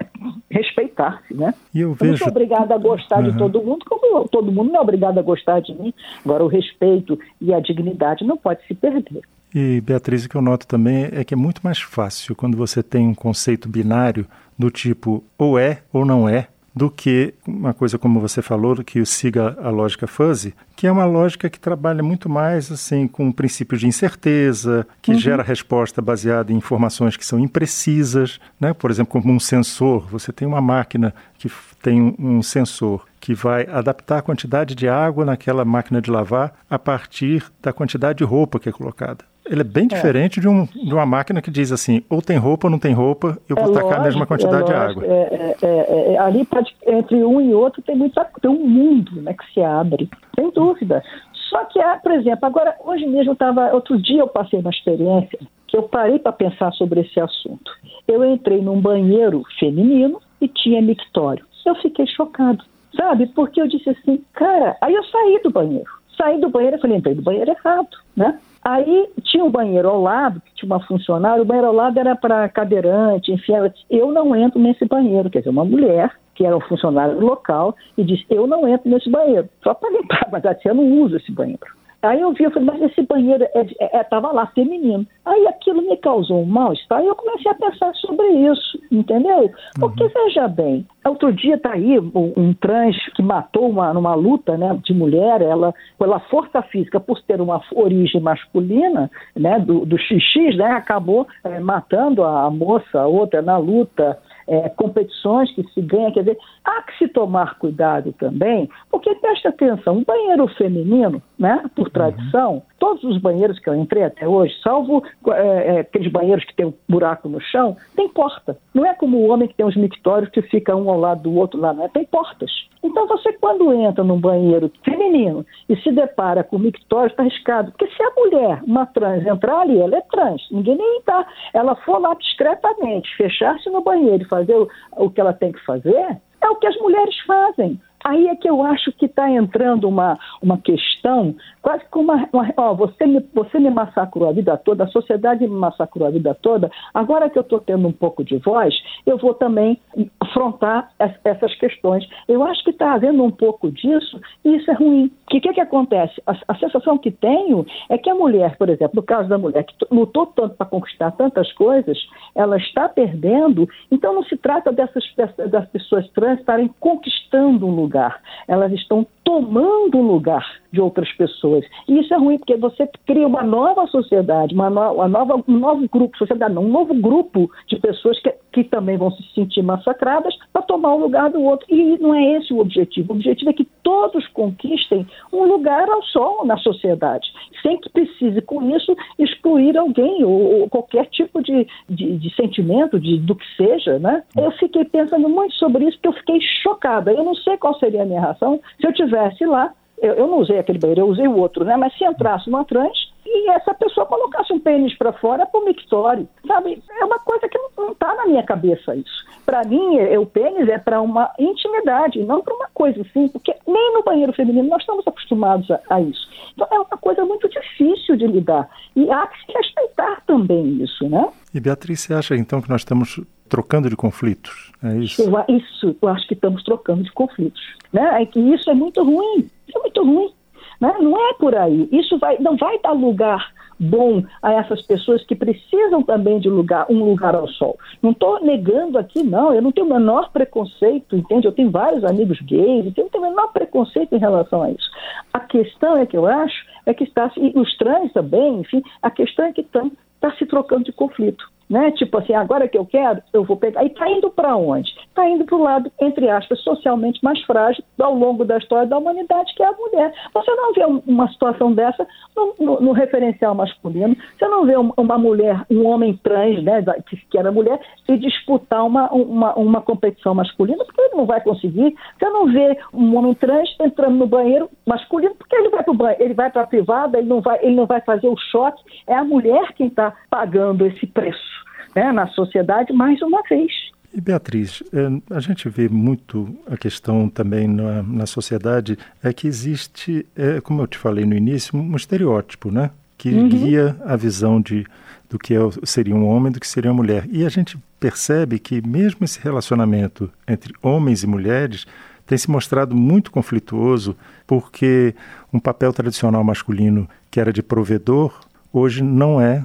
Respeitar-se, 0.51 1.35
né? 1.35 1.55
E 1.75 1.81
eu, 1.81 1.95
vejo... 1.95 2.13
não 2.13 2.19
sou 2.19 2.29
obrigada 2.29 2.75
a 2.75 2.79
gostar 2.79 3.23
uhum. 3.23 3.31
de 3.31 3.39
todo 3.39 3.63
mundo, 3.63 3.85
como 3.85 4.29
todo 4.29 4.53
mundo 4.53 4.71
não 4.71 4.81
é 4.81 4.83
obrigado 4.83 5.19
a 5.19 5.23
gostar 5.23 5.61
de 5.61 5.75
mim. 5.75 5.93
Agora, 6.25 6.45
o 6.45 6.49
respeito 6.49 7.19
e 7.41 7.53
a 7.53 7.61
dignidade 7.61 8.25
não 8.25 8.37
pode 8.37 8.65
se 8.67 8.75
perder. 8.75 9.23
E, 9.55 9.81
Beatriz, 9.81 10.25
o 10.25 10.29
que 10.29 10.37
eu 10.37 10.43
noto 10.43 10.67
também 10.67 11.09
é 11.13 11.25
que 11.25 11.35
é 11.35 11.37
muito 11.37 11.61
mais 11.63 11.81
fácil 11.81 12.37
quando 12.37 12.57
você 12.57 12.83
tem 12.83 13.07
um 13.07 13.15
conceito 13.15 13.69
binário 13.69 14.27
do 14.59 14.71
tipo 14.71 15.23
ou 15.37 15.59
é 15.59 15.83
ou 15.93 16.05
não 16.05 16.29
é, 16.29 16.49
do 16.79 16.89
que 16.89 17.35
uma 17.47 17.75
coisa 17.75 17.99
como 17.99 18.21
você 18.21 18.41
falou, 18.41 18.77
que 18.85 19.05
siga 19.05 19.57
a 19.61 19.69
lógica 19.69 20.07
fuzzy, 20.07 20.55
que 20.77 20.87
é 20.87 20.93
uma 20.93 21.05
lógica 21.05 21.51
que 21.51 21.59
trabalha 21.59 22.05
muito 22.05 22.29
mais 22.29 22.71
assim 22.71 23.09
com 23.09 23.33
princípios 23.33 23.81
de 23.81 23.89
incerteza, 23.89 24.87
que 25.03 25.11
uhum. 25.11 25.19
gera 25.19 25.43
resposta 25.43 26.01
baseada 26.01 26.53
em 26.53 26.57
informações 26.57 27.17
que 27.17 27.27
são 27.27 27.39
imprecisas, 27.39 28.39
né? 28.61 28.73
Por 28.73 28.93
exemplo, 28.93 29.21
como 29.21 29.35
um 29.35 29.41
sensor, 29.41 30.07
você 30.09 30.33
tem 30.33 30.47
uma 30.47 30.61
máquina 30.61 31.13
que 31.37 31.51
tem 31.83 32.15
um 32.17 32.43
sensor 32.43 33.08
que 33.21 33.35
vai 33.35 33.67
adaptar 33.71 34.19
a 34.19 34.23
quantidade 34.23 34.75
de 34.75 34.89
água 34.89 35.25
naquela 35.25 35.65
máquina 35.65 36.01
de 36.01 36.11
lavar 36.11 36.55
a 36.69 36.79
partir 36.79 37.45
da 37.63 37.73
quantidade 37.73 38.19
de 38.19 38.25
roupa 38.25 38.59
que 38.59 38.69
é 38.69 38.73
colocada. 38.73 39.25
Ele 39.51 39.63
é 39.63 39.65
bem 39.65 39.85
é. 39.85 39.95
diferente 39.95 40.41
de, 40.41 40.49
um, 40.49 40.67
de 40.67 40.93
uma 40.93 41.07
máquina 41.07 41.41
que 41.41 41.51
diz 41.51 41.73
assim, 41.73 42.03
ou 42.09 42.21
tem 42.21 42.37
roupa 42.37 42.67
ou 42.67 42.71
não 42.71 42.79
tem 42.79 42.93
roupa, 42.93 43.39
eu 43.49 43.57
vou 43.57 43.71
é 43.71 43.75
tacar 43.75 43.83
lógico, 43.83 44.01
a 44.01 44.05
mesma 44.05 44.27
quantidade 44.27 44.67
de 44.67 44.73
água. 44.73 45.05
É, 45.07 45.57
é, 45.63 46.13
é, 46.13 46.19
ali 46.19 46.45
pode, 46.45 46.75
entre 46.87 47.25
um 47.25 47.41
e 47.41 47.55
outro 47.55 47.81
tem, 47.83 47.97
muito, 47.97 48.21
tem 48.41 48.51
um 48.51 48.67
mundo 48.67 49.23
né, 49.23 49.33
que 49.33 49.55
se 49.55 49.63
abre, 49.63 50.09
sem 50.35 50.51
dúvida. 50.51 51.03
Só 51.49 51.65
que, 51.65 51.81
por 52.03 52.13
exemplo, 52.13 52.45
agora, 52.45 52.75
hoje 52.85 53.07
mesmo 53.07 53.33
estava, 53.33 53.73
outro 53.73 54.01
dia 54.01 54.21
eu 54.21 54.29
passei 54.29 54.61
uma 54.61 54.71
experiência 54.71 55.39
que 55.67 55.77
eu 55.77 55.83
parei 55.85 56.19
para 56.19 56.33
pensar 56.33 56.73
sobre 56.73 57.01
esse 57.01 57.19
assunto. 57.19 57.71
Eu 58.07 58.25
entrei 58.25 58.61
num 58.61 58.81
banheiro 58.81 59.43
feminino 59.59 60.21
e 60.41 60.49
tinha 60.49 60.83
mictório. 60.83 61.45
Eu 61.65 61.75
fiquei 61.77 62.07
chocado, 62.07 62.65
sabe? 62.99 63.27
Porque 63.29 63.61
eu 63.61 63.69
disse 63.69 63.89
assim, 63.91 64.23
cara, 64.33 64.77
aí 64.81 64.95
eu 64.95 65.05
saí 65.05 65.41
do 65.43 65.51
banheiro. 65.51 65.91
Saí 66.17 66.41
do 66.41 66.49
banheiro, 66.49 66.77
eu 66.77 66.81
falei, 66.81 66.97
entrei 66.97 67.15
no 67.15 67.23
banheiro 67.23 67.51
errado, 67.51 67.89
né? 68.17 68.39
Aí 68.65 69.09
tinha 69.23 69.45
um 69.45 69.51
banheiro 69.51 69.89
ao 69.89 70.03
lado, 70.03 70.41
que 70.41 70.55
tinha 70.57 70.67
uma 70.67 70.85
funcionária, 70.85 71.41
o 71.41 71.47
banheiro 71.47 71.69
ao 71.69 71.75
lado 71.75 71.99
era 71.99 72.17
para 72.17 72.49
cadeirante, 72.49 73.31
enfim. 73.33 73.53
Eu 73.89 74.11
não 74.11 74.35
entro 74.35 74.61
nesse 74.61 74.85
banheiro, 74.85 75.31
quer 75.31 75.39
dizer, 75.39 75.51
uma 75.51 75.65
mulher 75.65 76.13
que 76.35 76.45
era 76.45 76.57
um 76.57 76.61
funcionário 76.61 77.21
local 77.21 77.75
e 77.97 78.03
disse: 78.03 78.27
Eu 78.29 78.47
não 78.47 78.67
entro 78.67 78.91
nesse 78.91 79.09
banheiro, 79.09 79.49
só 79.63 79.75
para 79.75 79.91
limpar, 79.91 80.29
mas 80.33 80.45
assim, 80.45 80.69
eu 80.69 80.75
não 80.75 81.03
uso 81.03 81.17
esse 81.17 81.31
banheiro. 81.31 81.78
Aí 82.01 82.21
eu 82.21 82.33
vi, 82.33 82.45
eu 82.45 82.51
falei, 82.53 82.67
mas 82.67 82.83
esse 82.83 83.03
banheiro 83.03 83.45
estava 83.45 84.29
é, 84.29 84.31
é, 84.31 84.33
é 84.33 84.35
lá, 84.35 84.47
feminino. 84.55 85.05
Aí 85.25 85.47
aquilo 85.49 85.83
me 85.83 85.97
causou 85.97 86.43
um 86.43 86.47
mal-estar 86.47 87.03
e 87.03 87.07
eu 87.07 87.15
comecei 87.17 87.51
a 87.51 87.55
pensar 87.55 87.93
sobre 87.97 88.25
isso, 88.29 88.79
entendeu? 88.91 89.51
Porque, 89.81 90.05
uhum. 90.05 90.11
veja 90.15 90.47
bem, 90.47 90.87
outro 91.05 91.33
dia 91.33 91.57
está 91.57 91.73
aí 91.73 91.99
um, 91.99 92.33
um, 92.37 92.55
trans 92.55 92.97
que 93.17 93.23
matou 93.23 93.69
uma, 93.69 93.93
numa 93.93 94.15
luta 94.15 94.57
né, 94.57 94.79
de 94.85 94.95
mulher, 94.95 95.43
ela, 95.43 95.75
pela 95.99 96.21
força 96.21 96.63
física, 96.63 97.01
por 97.01 97.21
ter 97.23 97.41
uma 97.41 97.61
origem 97.75 98.21
masculina, 98.21 99.11
né, 99.35 99.59
do, 99.59 99.85
do 99.85 99.99
XX, 99.99 100.57
né, 100.57 100.67
acabou 100.67 101.27
é, 101.43 101.59
matando 101.59 102.23
a 102.23 102.49
moça, 102.49 103.01
a 103.01 103.07
outra, 103.09 103.43
na 103.43 103.57
luta 103.57 104.17
é, 104.49 104.69
competições 104.71 105.53
que 105.55 105.63
se 105.75 105.81
ganha. 105.83 106.11
Quer 106.11 106.21
dizer, 106.21 106.39
há 106.69 106.83
que 106.83 106.99
se 106.99 107.09
tomar 107.09 107.59
cuidado 107.59 108.13
também, 108.13 108.69
porque 108.91 109.15
presta 109.17 109.49
atenção, 109.49 109.97
um 109.97 110.05
banheiro 110.05 110.47
feminino, 110.49 111.23
né, 111.39 111.65
por 111.75 111.89
tradição, 111.91 112.55
uhum. 112.55 112.63
todos 112.79 113.05
os 113.05 113.19
banheiros 113.19 113.59
que 113.59 113.71
eu 113.71 113.75
entrei 113.75 114.05
até 114.05 114.29
hoje, 114.29 114.55
salvo 114.63 115.03
é, 115.29 115.81
aqueles 115.81 116.11
banheiros 116.13 116.45
que 116.45 116.55
tem 116.55 116.67
um 116.67 116.75
buraco 116.89 117.29
no 117.29 117.41
chão, 117.41 117.77
tem 117.97 118.09
porta. 118.09 118.59
Não 118.75 118.85
é 118.85 118.95
como 118.95 119.19
o 119.19 119.29
homem 119.29 119.49
que 119.49 119.55
tem 119.55 119.67
os 119.67 119.77
mictórios 119.77 120.31
que 120.31 120.43
fica 120.43 120.77
um 120.77 120.91
ao 120.91 120.99
lado 120.99 121.23
do 121.23 121.35
outro 121.35 121.61
lá, 121.61 121.73
não 121.73 121.85
é? 121.85 121.89
Tem 121.89 122.05
portas. 122.05 122.51
Então 122.83 123.07
você 123.07 123.33
quando 123.35 123.73
entra 123.73 124.05
num 124.05 124.21
banheiro 124.21 124.71
feminino 124.85 125.45
e 125.69 125.77
se 125.77 125.91
depara 125.91 126.45
com 126.45 126.57
o 126.57 126.61
mictório, 126.61 127.11
está 127.11 127.23
arriscado. 127.23 127.73
Porque 127.73 127.89
se 127.89 128.03
a 128.03 128.11
mulher, 128.17 128.63
uma 128.65 128.87
trans, 128.87 129.27
entrar 129.27 129.61
ali, 129.61 129.81
ela 129.81 129.97
é 129.97 130.01
trans, 130.03 130.43
ninguém 130.51 130.77
nem 130.77 130.99
está. 130.99 131.27
Ela 131.53 131.75
for 131.77 131.99
lá 131.99 132.15
discretamente, 132.15 133.15
fechar-se 133.17 133.69
no 133.71 133.83
banheiro 133.83 134.23
e 134.23 134.29
fazer 134.29 134.55
o, 134.55 134.69
o 134.97 135.11
que 135.11 135.21
ela 135.21 135.33
tem 135.33 135.53
que 135.53 135.65
fazer, 135.65 136.19
é 136.41 136.49
o 136.49 136.57
que 136.57 136.67
as 136.67 136.77
mulheres 136.79 137.19
fazem. 137.21 137.81
Aí 138.05 138.29
é 138.29 138.37
que 138.37 138.49
eu 138.49 138.63
acho 138.63 138.93
que 138.93 139.07
está 139.07 139.31
entrando 139.31 139.89
uma, 139.89 140.19
uma 140.41 140.59
questão, 140.59 141.35
quase 141.61 141.85
como 141.91 142.13
uma. 142.13 142.29
uma 142.33 142.53
ó, 142.57 142.75
você, 142.75 143.07
me, 143.07 143.21
você 143.35 143.59
me 143.59 143.71
massacrou 143.71 144.29
a 144.29 144.33
vida 144.33 144.57
toda, 144.57 144.85
a 144.85 144.89
sociedade 144.89 145.47
me 145.47 145.55
massacrou 145.55 146.07
a 146.07 146.11
vida 146.11 146.37
toda, 146.41 146.71
agora 146.95 147.29
que 147.29 147.39
eu 147.39 147.43
estou 147.43 147.61
tendo 147.61 147.87
um 147.89 147.93
pouco 147.93 148.23
de 148.23 148.39
voz, 148.39 148.75
eu 149.05 149.19
vou 149.19 149.35
também 149.35 149.81
afrontar 150.21 150.91
essas 151.25 151.55
questões. 151.57 152.09
Eu 152.29 152.45
acho 152.45 152.63
que 152.63 152.71
está 152.71 152.93
havendo 152.93 153.23
um 153.23 153.31
pouco 153.31 153.71
disso 153.71 154.21
e 154.45 154.57
isso 154.57 154.71
é 154.71 154.75
ruim. 154.75 155.07
O 155.27 155.31
que, 155.31 155.41
que, 155.41 155.53
que 155.53 155.61
acontece? 155.61 156.23
A, 156.27 156.37
a, 156.49 156.55
sensação 156.57 156.97
que 156.97 157.11
tenho 157.11 157.67
é 157.89 157.99
que 157.99 158.09
a 158.09 158.15
mulher, 158.15 158.57
por 158.57 158.69
exemplo, 158.69 158.97
no 158.97 159.03
caso 159.03 159.29
da 159.29 159.37
mulher 159.37 159.65
que 159.65 159.75
lutou 159.91 160.27
tanto 160.27 160.55
para 160.55 160.67
conquistar 160.67 161.11
tantas 161.13 161.53
coisas, 161.53 161.99
ela 162.35 162.57
está 162.57 162.89
perdendo, 162.89 163.69
então 163.91 164.15
não 164.15 164.23
se 164.25 164.37
trata 164.37 164.73
dessas, 164.73 165.05
dessas 165.17 165.69
pessoas 165.71 166.09
trans 166.11 166.39
estarem 166.41 166.69
conquistando 166.81 167.67
um 167.67 167.75
lugar 167.75 167.88
lugar, 167.89 168.21
elas 168.47 168.71
estão 168.73 169.07
tomando 169.29 169.99
o 169.99 170.01
lugar 170.01 170.43
de 170.73 170.81
outras 170.81 171.13
pessoas. 171.13 171.63
E 171.87 171.99
isso 171.99 172.15
é 172.15 172.17
ruim, 172.17 172.39
porque 172.39 172.57
você 172.57 172.89
cria 173.07 173.27
uma 173.27 173.43
nova 173.43 173.87
sociedade, 173.87 174.55
uma, 174.55 174.71
no, 174.71 174.93
uma 174.93 175.09
nova, 175.09 175.45
um 175.47 175.59
novo 175.59 175.87
grupo, 175.87 176.17
sociedade 176.17 176.55
não, 176.55 176.65
um 176.65 176.71
novo 176.71 176.95
grupo 176.95 177.51
de 177.67 177.79
pessoas 177.79 178.19
que, 178.21 178.33
que 178.53 178.65
também 178.65 178.97
vão 178.97 179.11
se 179.11 179.23
sentir 179.35 179.63
massacradas 179.63 180.35
para 180.51 180.63
tomar 180.63 180.95
o 180.95 180.99
lugar 180.99 181.31
do 181.31 181.43
outro. 181.43 181.67
E 181.69 181.99
não 181.99 182.15
é 182.15 182.37
esse 182.37 182.55
o 182.55 182.59
objetivo. 182.59 183.13
O 183.13 183.17
objetivo 183.17 183.51
é 183.51 183.53
que 183.53 183.69
todos 183.83 184.27
conquistem 184.29 185.07
um 185.31 185.45
lugar 185.45 185.89
ao 185.91 186.03
sol 186.05 186.47
na 186.47 186.57
sociedade, 186.57 187.31
sem 187.63 187.79
que 187.79 187.91
precise, 187.91 188.41
com 188.41 188.75
isso, 188.75 188.97
excluir 189.19 189.77
alguém 189.77 190.25
ou, 190.25 190.61
ou 190.61 190.71
qualquer 190.71 191.05
tipo 191.07 191.43
de, 191.43 191.67
de, 191.89 192.17
de 192.17 192.35
sentimento, 192.35 192.99
de, 192.99 193.19
do 193.19 193.35
que 193.35 193.45
seja. 193.57 193.99
Né? 193.99 194.23
Eu 194.37 194.51
fiquei 194.53 194.85
pensando 194.87 195.29
muito 195.29 195.55
sobre 195.55 195.85
isso, 195.85 195.99
porque 195.99 196.09
eu 196.09 196.21
fiquei 196.21 196.41
chocada. 196.63 197.13
Eu 197.13 197.25
não 197.25 197.35
sei 197.35 197.59
qual 197.59 197.79
seria 197.79 198.03
a 198.03 198.07
minha 198.07 198.21
reação 198.21 198.61
se 198.81 198.87
eu 198.87 198.93
estivesse 199.27 199.47
lá 199.47 199.73
eu, 200.01 200.15
eu, 200.15 200.27
não 200.29 200.39
usei 200.39 200.59
aquele 200.59 200.79
banheiro, 200.79 201.03
eu 201.03 201.09
usei 201.09 201.27
o 201.27 201.37
outro, 201.37 201.65
né? 201.65 201.77
Mas 201.77 201.97
se 201.97 202.05
entrasse 202.05 202.49
numa 202.49 202.65
trans 202.65 202.97
e 203.27 203.51
essa 203.51 203.75
pessoa 203.75 204.07
colocasse 204.07 204.53
um 204.53 204.61
pênis 204.61 204.97
para 204.97 205.13
fora 205.13 205.45
para 205.45 205.61
o 205.61 205.65
mictório, 205.65 206.29
sabe? 206.47 206.83
É 207.01 207.05
uma 207.05 207.19
coisa 207.19 207.49
que 207.49 207.59
não 207.77 207.93
está 207.93 208.15
na 208.15 208.27
minha 208.27 208.43
cabeça 208.43 208.95
isso. 208.95 209.27
Para 209.45 209.65
mim, 209.65 209.99
o 210.17 210.27
pênis 210.27 210.69
é 210.69 210.79
para 210.79 211.01
uma 211.01 211.31
intimidade, 211.39 212.23
não 212.23 212.43
para 212.43 212.55
uma 212.55 212.69
coisa 212.73 213.03
assim, 213.03 213.29
porque 213.29 213.55
nem 213.67 213.95
no 213.95 214.03
banheiro 214.03 214.33
feminino 214.33 214.69
nós 214.69 214.81
estamos 214.81 215.07
acostumados 215.07 215.71
a, 215.71 215.81
a, 215.91 216.01
isso. 216.01 216.29
Então 216.55 216.67
é 216.71 216.79
uma 216.79 216.99
coisa 216.99 217.25
muito 217.25 217.49
difícil 217.49 218.17
de 218.17 218.27
lidar. 218.27 218.69
E 218.95 219.11
há 219.11 219.27
que 219.27 219.39
se 219.45 219.53
respeitar 219.53 220.23
também 220.27 220.83
isso, 220.83 221.09
né? 221.09 221.29
E 221.53 221.61
Beatriz, 221.61 222.01
você 222.01 222.15
acha 222.15 222.37
então 222.37 222.63
que 222.63 222.71
nós 222.71 222.83
estamos 222.83 223.21
trocando 223.49 223.91
de 223.91 223.97
conflitos? 223.97 224.68
É 224.83 224.97
isso? 224.97 225.23
Eu, 225.23 225.57
isso, 225.57 225.97
eu 226.01 226.09
acho 226.09 226.27
que 226.27 226.35
estamos 226.35 226.63
trocando 226.63 227.03
de 227.03 227.13
conflitos. 227.13 227.61
Né? 227.93 228.23
É 228.23 228.27
que 228.27 228.39
isso 228.39 228.71
é 228.71 228.75
muito 228.75 229.03
ruim. 229.03 229.49
É 229.75 229.79
muito 229.79 230.03
ruim. 230.03 230.33
Né? 230.81 230.95
Não 231.01 231.17
é 231.17 231.35
por 231.35 231.55
aí. 231.55 231.89
Isso 231.91 232.19
vai, 232.19 232.39
não 232.39 232.57
vai 232.57 232.79
dar 232.79 232.93
lugar 232.93 233.53
bom 233.81 234.25
a 234.43 234.53
essas 234.55 234.83
pessoas 234.83 235.25
que 235.25 235.37
precisam 235.37 236.03
também 236.03 236.41
de 236.41 236.49
lugar, 236.49 236.87
um 236.91 237.05
lugar 237.05 237.35
ao 237.35 237.47
sol. 237.49 237.79
Não 238.03 238.11
estou 238.11 238.41
negando 238.45 238.99
aqui, 238.99 239.23
não. 239.23 239.55
Eu 239.55 239.63
não 239.63 239.73
tenho 239.73 239.87
o 239.87 239.91
menor 239.91 240.31
preconceito, 240.33 241.17
entende? 241.17 241.47
Eu 241.47 241.53
tenho 241.53 241.71
vários 241.71 242.05
amigos 242.05 242.41
gays, 242.41 242.87
eu 242.97 243.05
não 243.05 243.11
tenho 243.11 243.25
o 243.25 243.29
menor 243.29 243.53
preconceito 243.53 244.15
em 244.15 244.19
relação 244.19 244.63
a 244.63 244.71
isso. 244.71 244.91
A 245.33 245.41
questão 245.41 245.97
é 245.97 246.07
que 246.07 246.17
eu 246.17 246.27
acho 246.27 246.67
é 246.87 246.95
que 246.95 247.05
está, 247.05 247.31
e 247.37 247.53
os 247.55 247.77
trans 247.77 248.13
também, 248.13 248.61
enfim, 248.61 248.83
a 249.03 249.11
questão 249.11 249.47
é 249.47 249.53
que 249.53 249.61
estão 249.61 249.93
está 250.15 250.33
se 250.37 250.45
trocando 250.47 250.83
de 250.83 250.93
conflito 250.93 251.49
né? 251.69 251.91
Tipo 251.93 252.19
assim, 252.19 252.35
agora 252.35 252.69
que 252.69 252.79
eu 252.79 252.87
quero, 252.87 253.23
eu 253.33 253.45
vou 253.45 253.57
pegar. 253.57 253.85
E 253.85 253.89
está 253.89 254.09
indo 254.09 254.31
para 254.31 254.57
onde? 254.57 254.91
Está 255.09 255.29
indo 255.29 255.45
para 255.45 255.57
o 255.57 255.63
lado, 255.63 255.93
entre 256.01 256.29
aspas, 256.31 256.61
socialmente 256.61 257.23
mais 257.23 257.41
frágil 257.43 257.85
ao 258.01 258.15
longo 258.15 258.45
da 258.45 258.57
história 258.57 258.87
da 258.87 258.99
humanidade, 258.99 259.55
que 259.55 259.63
é 259.63 259.67
a 259.67 259.73
mulher. 259.73 260.13
Você 260.33 260.51
não 260.53 260.73
vê 260.73 260.85
uma 261.07 261.29
situação 261.29 261.73
dessa 261.73 262.07
no, 262.35 262.55
no, 262.59 262.81
no 262.81 262.93
referencial 262.93 263.55
masculino. 263.55 264.17
Você 264.39 264.49
não 264.49 264.65
vê 264.65 264.75
uma 264.77 265.19
mulher, 265.19 265.65
um 265.71 265.87
homem 265.87 266.19
trans, 266.23 266.63
né, 266.63 266.83
que, 267.09 267.17
que 267.17 267.39
era 267.39 267.53
mulher, 267.53 267.81
e 268.09 268.17
disputar 268.17 268.87
uma, 268.87 269.11
uma, 269.13 269.55
uma 269.55 269.81
competição 269.83 270.35
masculina, 270.35 270.85
porque 270.85 271.01
ele 271.01 271.17
não 271.17 271.27
vai 271.27 271.41
conseguir. 271.41 271.95
Você 272.19 272.31
não 272.31 272.47
vê 272.47 272.79
um 272.95 273.17
homem 273.17 273.35
trans 273.35 273.69
entrando 273.81 274.17
no 274.17 274.27
banheiro 274.27 274.71
masculino, 274.87 275.35
porque 275.35 275.57
ele 275.57 275.69
vai 275.69 275.83
para 275.83 275.93
o 275.93 275.97
banheiro, 275.97 276.23
ele 276.23 276.35
vai 276.35 276.51
para 276.51 276.63
a 276.63 276.67
privada, 276.67 277.19
ele 277.19 277.29
não 277.29 277.41
vai, 277.41 277.59
ele 277.63 277.77
não 277.77 277.87
vai 277.87 278.01
fazer 278.01 278.29
o 278.29 278.37
choque. 278.37 278.83
É 279.07 279.15
a 279.15 279.25
mulher 279.25 279.73
quem 279.75 279.89
está 279.89 280.15
pagando 280.31 280.87
esse 280.87 281.07
preço 281.07 281.58
né, 281.95 282.13
na 282.13 282.27
sociedade 282.29 282.93
mais 282.93 283.21
uma 283.23 283.43
vez. 283.49 283.73
E 284.13 284.21
Beatriz, 284.21 284.83
é, 284.93 285.35
a 285.35 285.41
gente 285.41 285.69
vê 285.69 285.89
muito 285.89 286.57
a 286.67 286.77
questão 286.77 287.29
também 287.29 287.69
na, 287.69 288.03
na 288.03 288.27
sociedade 288.27 288.99
é 289.23 289.33
que 289.33 289.47
existe, 289.47 290.27
é, 290.35 290.61
como 290.61 290.83
eu 290.83 290.87
te 290.87 290.97
falei 290.97 291.27
no 291.27 291.37
início, 291.37 291.79
um 291.79 291.95
estereótipo, 291.95 292.71
né? 292.71 292.91
Que 293.19 293.31
uhum. 293.31 293.49
guia 293.49 293.97
a 294.05 294.17
visão 294.17 294.61
de, 294.61 294.87
do 295.29 295.39
que 295.39 295.55
é, 295.55 295.59
seria 295.85 296.15
um 296.15 296.27
homem 296.27 296.51
do 296.51 296.59
que 296.59 296.67
seria 296.67 296.91
uma 296.91 296.97
mulher. 296.97 297.27
E 297.31 297.45
a 297.45 297.49
gente 297.49 297.79
percebe 298.01 298.59
que 298.59 298.87
mesmo 298.87 299.25
esse 299.25 299.41
relacionamento 299.41 300.31
entre 300.47 300.73
homens 300.83 301.23
e 301.23 301.27
mulheres 301.27 301.87
tem 302.27 302.39
se 302.39 302.51
mostrado 302.51 302.95
muito 302.95 303.31
conflituoso 303.31 304.17
porque 304.47 305.15
um 305.53 305.59
papel 305.59 305.93
tradicional 305.93 306.45
masculino 306.45 307.09
que 307.31 307.41
era 307.41 307.53
de 307.53 307.63
provedor 307.63 308.41
hoje 308.73 309.03
não 309.03 309.41
é 309.41 309.65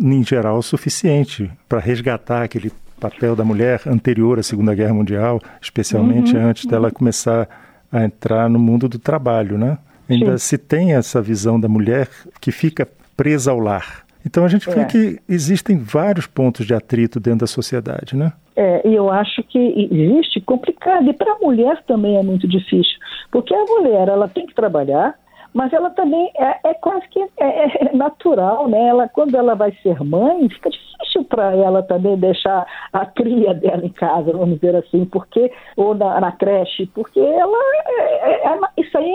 em 0.00 0.24
geral, 0.24 0.60
suficiente 0.62 1.50
para 1.68 1.78
resgatar 1.78 2.42
aquele 2.42 2.72
papel 3.00 3.36
da 3.36 3.44
mulher 3.44 3.82
anterior 3.86 4.38
à 4.38 4.42
Segunda 4.42 4.74
Guerra 4.74 4.94
Mundial, 4.94 5.40
especialmente 5.60 6.34
uhum, 6.36 6.46
antes 6.46 6.66
dela 6.66 6.90
começar 6.90 7.48
a 7.92 8.04
entrar 8.04 8.48
no 8.48 8.58
mundo 8.58 8.88
do 8.88 8.98
trabalho, 8.98 9.58
né? 9.58 9.78
Ainda 10.08 10.38
Sim. 10.38 10.46
se 10.46 10.58
tem 10.58 10.94
essa 10.94 11.20
visão 11.20 11.58
da 11.58 11.68
mulher 11.68 12.08
que 12.40 12.50
fica 12.50 12.88
presa 13.16 13.50
ao 13.50 13.58
lar. 13.58 14.04
Então 14.26 14.44
a 14.44 14.48
gente 14.48 14.68
vê 14.70 14.80
é. 14.80 14.84
que 14.84 15.20
existem 15.28 15.76
vários 15.78 16.26
pontos 16.26 16.66
de 16.66 16.74
atrito 16.74 17.20
dentro 17.20 17.40
da 17.40 17.46
sociedade, 17.46 18.16
né? 18.16 18.32
É, 18.56 18.88
e 18.88 18.94
eu 18.94 19.10
acho 19.10 19.42
que 19.44 19.58
existe 19.58 20.40
complicado. 20.40 21.08
E 21.08 21.12
para 21.12 21.32
a 21.32 21.38
mulher 21.38 21.82
também 21.86 22.16
é 22.16 22.22
muito 22.22 22.48
difícil. 22.48 22.96
Porque 23.30 23.54
a 23.54 23.64
mulher, 23.64 24.08
ela 24.08 24.28
tem 24.28 24.46
que 24.46 24.54
trabalhar, 24.54 25.14
mas 25.54 25.72
ela 25.72 25.88
também 25.90 26.30
é, 26.36 26.70
é 26.70 26.74
quase 26.74 27.08
que 27.08 27.20
é, 27.20 27.28
é, 27.38 27.92
natural, 27.94 28.68
né? 28.68 28.88
Ela, 28.88 29.08
quando 29.08 29.36
ela 29.36 29.54
vai 29.54 29.72
ser 29.82 30.02
mãe, 30.02 30.48
fica 30.48 30.68
difícil 30.68 30.98
para 31.22 31.54
ela 31.54 31.82
também 31.82 32.16
deixar 32.16 32.66
a 32.92 33.06
cria 33.06 33.54
dela 33.54 33.84
em 33.84 33.90
casa, 33.90 34.32
vamos 34.32 34.58
dizer 34.58 34.74
assim, 34.74 35.04
porque 35.04 35.52
ou 35.76 35.94
na, 35.94 36.20
na 36.20 36.32
creche, 36.32 36.86
porque 36.86 37.20
ela 37.20 37.58
é, 37.86 38.30
é, 38.30 38.48
é 38.48 38.58
isso 38.78 38.98
aí 38.98 39.10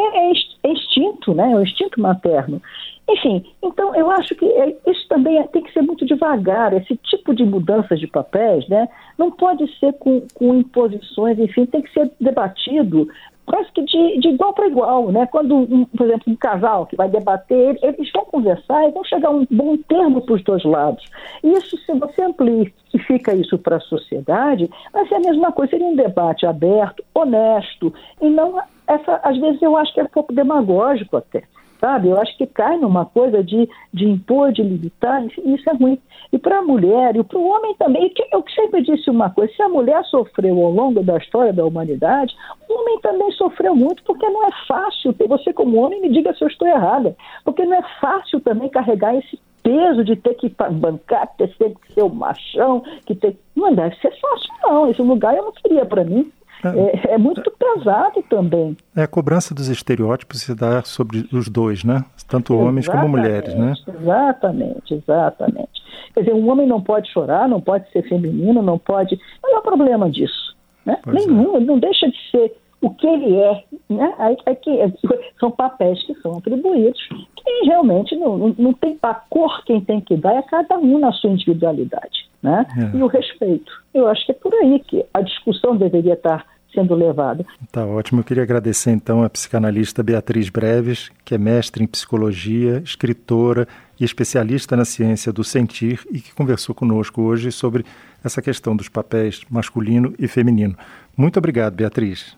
é, 0.64 0.70
instinto, 0.72 1.34
né? 1.34 1.52
É 1.52 1.56
um 1.56 1.64
instinto 1.64 2.00
materno. 2.00 2.62
Enfim, 3.10 3.44
então 3.64 3.96
eu 3.96 4.12
acho 4.12 4.36
que 4.36 4.46
isso 4.86 5.08
também 5.10 5.42
tem 5.48 5.64
que 5.64 5.74
ser 5.74 5.82
muito 5.82 6.06
devagar, 6.06 6.74
esse 6.74 6.96
tipo 6.98 7.34
de 7.34 7.44
mudanças 7.44 8.00
de 8.00 8.06
papéis, 8.06 8.68
né? 8.70 8.88
Não 9.18 9.32
pode 9.32 9.68
ser 9.80 9.94
com, 9.94 10.22
com 10.36 10.54
imposições, 10.54 11.40
enfim, 11.40 11.66
tem 11.66 11.82
que 11.82 11.92
ser 11.92 12.12
debatido 12.22 13.08
quase 13.50 13.72
que 13.72 13.82
de, 13.82 14.20
de 14.20 14.28
igual 14.28 14.54
para 14.54 14.68
igual, 14.68 15.12
né? 15.12 15.26
Quando, 15.26 15.56
um, 15.56 15.84
por 15.86 16.06
exemplo, 16.06 16.32
um 16.32 16.36
casal 16.36 16.86
que 16.86 16.96
vai 16.96 17.10
debater, 17.10 17.80
eles 17.82 18.12
vão 18.14 18.24
conversar 18.26 18.88
e 18.88 18.92
vão 18.92 19.04
chegar 19.04 19.30
a 19.30 19.32
um 19.32 19.48
bom 19.50 19.76
termo 19.76 20.22
para 20.22 20.36
os 20.36 20.44
dois 20.44 20.64
lados. 20.64 21.04
E 21.44 21.52
isso, 21.54 21.76
se 21.90 22.00
você 22.00 22.22
amplifica 22.22 23.34
isso 23.34 23.58
para 23.58 23.78
a 23.78 23.82
sociedade, 23.82 24.70
vai 24.94 25.08
ser 25.08 25.16
a 25.16 25.20
mesma 25.20 25.52
coisa, 25.52 25.72
seria 25.72 25.88
um 25.88 25.96
debate 25.96 26.46
aberto, 26.46 27.04
honesto, 27.14 27.94
e 28.22 28.30
não 28.30 28.62
essa, 28.88 29.20
às 29.24 29.38
vezes 29.40 29.62
eu 29.62 29.76
acho 29.76 29.94
que 29.94 30.00
é 30.00 30.04
um 30.04 30.08
pouco 30.08 30.34
demagógico 30.34 31.18
até 31.18 31.44
sabe? 31.80 32.10
Eu 32.10 32.20
acho 32.20 32.38
que 32.38 32.46
cai 32.46 32.78
numa 32.78 33.06
coisa 33.06 33.44
de, 33.44 33.68
de 33.94 34.06
impor, 34.06 34.52
de 34.52 34.62
limitar, 34.62 35.26
isso 35.26 35.70
é 35.70 35.74
ruim. 35.74 35.98
E 36.32 36.38
para 36.38 36.60
a 36.60 36.62
mulher 36.62 37.16
e 37.16 37.24
para 37.24 37.38
o 37.38 37.48
homem 37.48 37.74
também, 37.80 38.14
eu 38.32 38.44
sempre 38.54 38.84
disse 38.84 39.10
uma 39.10 39.30
coisa: 39.30 39.52
se 39.54 39.62
a 39.62 39.70
mulher 39.70 40.04
sofreu 40.06 40.62
ao 40.64 40.72
longo 40.72 41.02
da 41.02 41.18
história 41.18 41.54
da 41.54 41.66
humanidade, 41.66 42.36
o 42.68 42.82
homem 42.82 43.00
também 43.00 43.32
sofreu 43.32 43.76
muito, 43.76 44.04
porque 44.04 44.28
não 44.30 44.46
é 44.46 44.52
fácil. 44.68 45.16
Você, 45.28 45.54
como 45.54 45.78
homem, 45.78 46.02
me 46.02 46.10
diga 46.10 46.34
se 46.34 46.44
eu 46.44 46.48
estou 46.48 46.68
errada, 46.68 47.16
porque 47.44 47.66
não 47.66 47.78
é 47.78 47.84
fácil 48.00 48.40
também 48.42 48.70
carregar 48.70 49.16
esse 49.16 49.40
peso 49.70 50.04
de 50.04 50.16
ter 50.16 50.34
que 50.34 50.52
bancar, 50.72 51.28
ter 51.38 51.48
que 51.50 51.94
ser 51.94 52.02
o 52.02 52.10
machão, 52.10 52.84
que 53.06 53.14
ter... 53.14 53.38
não 53.56 53.74
deve 53.76 53.96
ser 53.98 54.12
fácil 54.20 54.54
não. 54.64 54.90
Esse 54.90 55.02
lugar 55.02 55.36
eu 55.36 55.44
não 55.44 55.52
queria 55.52 55.86
para 55.86 56.04
mim. 56.04 56.32
É, 56.62 57.14
é, 57.14 57.18
muito 57.18 57.50
pesado 57.52 58.22
também. 58.30 58.76
É 58.94 59.04
a 59.04 59.08
cobrança 59.08 59.56
dos 59.56 59.70
estereótipos 59.70 60.42
se 60.42 60.54
dá 60.54 60.82
sobre 60.84 61.26
os 61.32 61.48
dois, 61.48 61.86
né? 61.86 62.04
Tanto 62.28 62.58
homens 62.58 62.86
como 62.86 63.08
mulheres, 63.08 63.56
né? 63.56 63.74
Exatamente, 63.88 64.94
exatamente. 64.94 65.82
Quer 66.14 66.22
dizer, 66.22 66.34
um 66.34 66.50
homem 66.50 66.68
não 66.68 66.82
pode 66.82 67.10
chorar, 67.14 67.48
não 67.48 67.62
pode 67.62 67.90
ser 67.92 68.02
feminino, 68.10 68.62
não 68.62 68.78
pode. 68.78 69.18
Não 69.42 69.56
é 69.56 69.60
o 69.60 69.62
problema 69.62 70.10
disso. 70.10 70.54
Né? 70.86 70.98
Nenhum, 71.06 71.54
é. 71.54 71.58
ele 71.58 71.66
não 71.66 71.80
deixa 71.80 72.10
de 72.10 72.18
ser 72.30 72.54
o 72.82 72.90
que 72.90 73.08
ele 73.08 73.36
é, 73.38 73.64
né? 73.90 74.14
É, 74.20 74.52
é 74.52 74.56
que 74.56 74.72
são 75.40 75.52
papéis 75.52 76.02
que 76.06 76.14
são 76.16 76.38
atribuídos, 76.38 77.08
que 77.50 77.66
realmente 77.66 78.16
não, 78.16 78.38
não, 78.38 78.56
não 78.58 78.74
tem 78.74 78.98
a 79.02 79.14
cor 79.14 79.64
quem 79.66 79.82
tem 79.82 80.00
que 80.00 80.16
dar 80.16 80.36
é 80.36 80.42
cada 80.44 80.78
um 80.78 81.00
na 81.00 81.12
sua 81.12 81.32
individualidade, 81.32 82.30
né? 82.44 82.66
É. 82.78 82.98
E 82.98 83.02
o 83.02 83.08
respeito. 83.08 83.72
Eu 83.94 84.08
acho 84.08 84.26
que 84.26 84.32
é 84.32 84.36
por 84.36 84.54
aí 84.54 84.80
que 84.80 85.04
a 85.14 85.22
discussão 85.22 85.76
deveria 85.76 86.14
estar 86.14 86.46
sendo 86.74 86.94
levada. 86.94 87.44
Tá 87.72 87.84
ótimo. 87.84 88.20
Eu 88.20 88.24
queria 88.24 88.44
agradecer 88.44 88.92
então 88.92 89.24
a 89.24 89.30
psicanalista 89.30 90.04
Beatriz 90.04 90.50
Breves, 90.50 91.10
que 91.26 91.34
é 91.34 91.38
mestre 91.38 91.84
em 91.84 91.88
psicologia, 91.88 92.82
escritora 92.86 93.68
e 94.00 94.06
especialista 94.06 94.78
na 94.78 94.86
ciência 94.86 95.34
do 95.34 95.44
sentir 95.44 96.00
e 96.12 96.22
que 96.22 96.34
conversou 96.36 96.76
conosco 96.76 97.24
hoje 97.24 97.52
sobre 97.52 97.84
essa 98.24 98.44
questão 98.44 98.76
dos 98.76 98.88
papéis 98.88 99.42
masculino 99.50 100.14
e 100.20 100.28
feminino. 100.28 100.78
Muito 101.18 101.38
obrigado, 101.38 101.74
Beatriz. 101.74 102.38